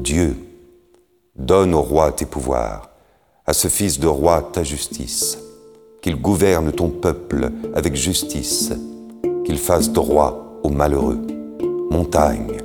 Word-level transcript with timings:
Dieu, 0.00 0.34
donne 1.36 1.74
au 1.74 1.82
roi 1.82 2.10
tes 2.10 2.24
pouvoirs, 2.24 2.88
à 3.44 3.52
ce 3.52 3.68
fils 3.68 4.00
de 4.00 4.06
roi 4.06 4.48
ta 4.50 4.62
justice, 4.64 5.38
qu'il 6.00 6.16
gouverne 6.16 6.72
ton 6.72 6.88
peuple 6.88 7.50
avec 7.74 7.94
justice, 7.96 8.72
qu'il 9.44 9.58
fasse 9.58 9.92
droit 9.92 10.58
aux 10.62 10.70
malheureux. 10.70 11.20
Montagne, 11.90 12.62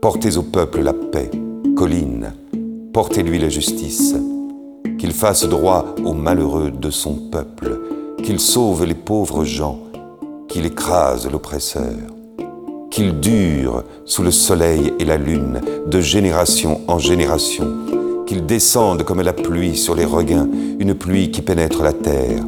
portez 0.00 0.36
au 0.36 0.44
peuple 0.44 0.82
la 0.82 0.92
paix, 0.92 1.32
collines, 1.76 2.32
portez-lui 2.92 3.40
la 3.40 3.48
justice, 3.48 4.14
qu'il 5.00 5.12
fasse 5.12 5.46
droit 5.46 5.96
aux 6.04 6.14
malheureux 6.14 6.70
de 6.70 6.90
son 6.90 7.28
peuple, 7.28 7.80
qu'il 8.22 8.38
sauve 8.38 8.84
les 8.84 8.94
pauvres 8.94 9.44
gens, 9.44 9.80
qu'il 10.46 10.64
écrase 10.64 11.28
l'oppresseur, 11.28 11.96
qu'il 12.98 13.20
dure 13.20 13.84
sous 14.04 14.24
le 14.24 14.32
soleil 14.32 14.92
et 14.98 15.04
la 15.04 15.18
lune 15.18 15.60
de 15.86 16.00
génération 16.00 16.80
en 16.88 16.98
génération, 16.98 17.72
qu'il 18.26 18.44
descende 18.44 19.04
comme 19.04 19.22
la 19.22 19.32
pluie 19.32 19.76
sur 19.76 19.94
les 19.94 20.04
regains, 20.04 20.48
une 20.80 20.94
pluie 20.94 21.30
qui 21.30 21.40
pénètre 21.40 21.84
la 21.84 21.92
terre. 21.92 22.42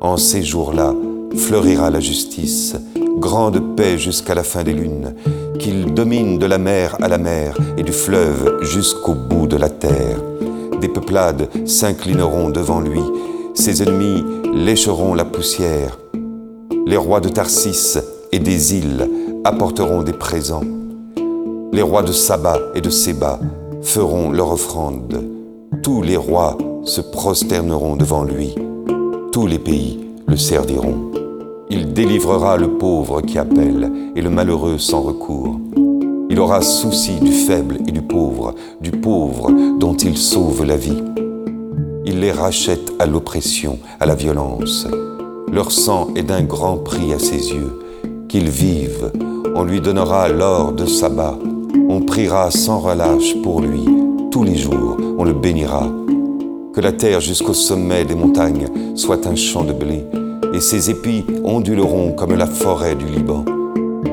En 0.00 0.16
ces 0.16 0.42
jours-là 0.42 0.92
fleurira 1.36 1.88
la 1.88 2.00
justice, 2.00 2.74
grande 3.18 3.76
paix 3.76 3.96
jusqu'à 3.96 4.34
la 4.34 4.42
fin 4.42 4.64
des 4.64 4.72
lunes, 4.72 5.14
qu'il 5.60 5.94
domine 5.94 6.40
de 6.40 6.46
la 6.46 6.58
mer 6.58 6.96
à 7.00 7.06
la 7.06 7.18
mer 7.18 7.56
et 7.78 7.84
du 7.84 7.92
fleuve 7.92 8.58
jusqu'au 8.62 9.14
bout 9.14 9.46
de 9.46 9.56
la 9.56 9.68
terre. 9.68 10.18
Des 10.80 10.88
peuplades 10.88 11.48
s'inclineront 11.64 12.50
devant 12.50 12.80
lui, 12.80 13.02
ses 13.54 13.84
ennemis 13.84 14.24
lécheront 14.52 15.14
la 15.14 15.24
poussière. 15.24 15.96
Les 16.88 16.96
rois 16.96 17.20
de 17.20 17.28
Tarsis 17.28 17.98
et 18.32 18.40
des 18.40 18.74
îles 18.74 19.08
apporteront 19.44 20.02
des 20.02 20.12
présents. 20.12 20.64
Les 21.72 21.82
rois 21.82 22.02
de 22.02 22.12
Saba 22.12 22.58
et 22.74 22.80
de 22.80 22.90
Séba 22.90 23.38
feront 23.82 24.30
leur 24.30 24.52
offrande. 24.52 25.24
Tous 25.82 26.02
les 26.02 26.16
rois 26.16 26.58
se 26.84 27.00
prosterneront 27.00 27.96
devant 27.96 28.24
lui. 28.24 28.54
Tous 29.32 29.46
les 29.46 29.58
pays 29.58 30.00
le 30.26 30.36
serviront. 30.36 31.10
Il 31.70 31.92
délivrera 31.92 32.56
le 32.56 32.76
pauvre 32.76 33.22
qui 33.22 33.38
appelle 33.38 33.90
et 34.14 34.20
le 34.20 34.30
malheureux 34.30 34.78
sans 34.78 35.00
recours. 35.00 35.58
Il 36.28 36.38
aura 36.38 36.60
souci 36.60 37.18
du 37.20 37.32
faible 37.32 37.78
et 37.86 37.92
du 37.92 38.02
pauvre, 38.02 38.54
du 38.80 38.90
pauvre 38.90 39.50
dont 39.78 39.96
il 39.96 40.16
sauve 40.16 40.64
la 40.64 40.76
vie. 40.76 41.02
Il 42.04 42.20
les 42.20 42.32
rachète 42.32 42.92
à 42.98 43.06
l'oppression, 43.06 43.78
à 44.00 44.06
la 44.06 44.14
violence. 44.14 44.86
Leur 45.50 45.72
sang 45.72 46.08
est 46.14 46.22
d'un 46.22 46.42
grand 46.42 46.76
prix 46.76 47.12
à 47.12 47.18
ses 47.18 47.52
yeux. 47.52 47.79
Qu'ils 48.30 48.48
vivent, 48.48 49.10
on 49.56 49.64
lui 49.64 49.80
donnera 49.80 50.28
l'or 50.28 50.70
de 50.70 50.86
sabbat. 50.86 51.36
On 51.88 52.02
priera 52.02 52.52
sans 52.52 52.78
relâche 52.78 53.34
pour 53.42 53.60
lui. 53.60 53.84
Tous 54.30 54.44
les 54.44 54.56
jours, 54.56 54.96
on 55.18 55.24
le 55.24 55.32
bénira. 55.32 55.88
Que 56.72 56.80
la 56.80 56.92
terre 56.92 57.20
jusqu'au 57.20 57.54
sommet 57.54 58.04
des 58.04 58.14
montagnes 58.14 58.68
soit 58.94 59.26
un 59.26 59.34
champ 59.34 59.64
de 59.64 59.72
blé, 59.72 60.04
et 60.54 60.60
ses 60.60 60.90
épis 60.90 61.24
onduleront 61.42 62.12
comme 62.12 62.36
la 62.36 62.46
forêt 62.46 62.94
du 62.94 63.06
Liban. 63.06 63.44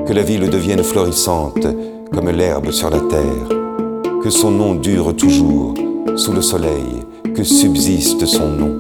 Que 0.08 0.14
la 0.14 0.24
ville 0.24 0.50
devienne 0.50 0.82
florissante, 0.82 1.68
comme 2.12 2.32
l'herbe 2.32 2.72
sur 2.72 2.90
la 2.90 3.02
terre, 3.02 3.50
que 4.24 4.32
son 4.32 4.50
nom 4.50 4.74
dure 4.74 5.16
toujours 5.16 5.76
sous 6.16 6.32
le 6.32 6.42
soleil, 6.42 7.04
que 7.36 7.44
subsiste 7.44 8.26
son 8.26 8.50
nom. 8.50 8.80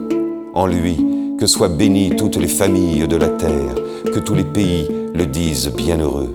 En 0.55 0.65
lui, 0.65 0.97
que 1.37 1.45
soient 1.45 1.69
bénies 1.69 2.15
toutes 2.17 2.37
les 2.37 2.47
familles 2.47 3.07
de 3.07 3.17
la 3.17 3.27
terre, 3.27 3.75
que 4.11 4.17
tous 4.17 4.33
les 4.33 4.43
pays 4.43 4.87
le 5.17 5.25
disent 5.25 5.71
bienheureux. 5.73 6.33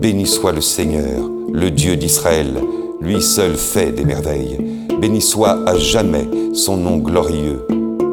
Béni 0.00 0.26
soit 0.26 0.52
le 0.52 0.60
Seigneur, 0.60 1.30
le 1.52 1.70
Dieu 1.70 1.96
d'Israël, 1.96 2.60
lui 3.00 3.22
seul 3.22 3.54
fait 3.54 3.92
des 3.92 4.04
merveilles. 4.04 4.58
Béni 5.00 5.20
soit 5.20 5.62
à 5.68 5.76
jamais 5.78 6.28
son 6.54 6.76
nom 6.76 6.96
glorieux. 6.96 7.64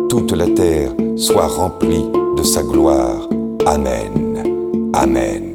Toute 0.08 0.34
la 0.34 0.47
terre 0.47 0.92
soit 1.16 1.47
remplie 1.47 2.06
de 2.38 2.44
sa 2.44 2.62
gloire. 2.62 3.28
Amen. 3.66 4.92
Amen. 4.94 5.50